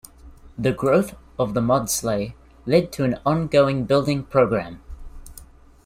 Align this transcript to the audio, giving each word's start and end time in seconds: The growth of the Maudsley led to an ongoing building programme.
The 0.57 0.71
growth 0.71 1.13
of 1.37 1.53
the 1.53 1.61
Maudsley 1.61 2.35
led 2.65 2.91
to 2.93 3.03
an 3.03 3.19
ongoing 3.23 3.85
building 3.85 4.23
programme. 4.23 4.81